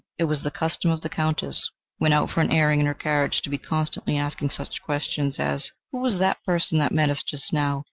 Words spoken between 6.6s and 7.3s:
that met us